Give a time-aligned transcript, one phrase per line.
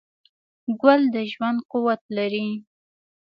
[0.81, 2.47] ګل د ژوند قوت لري.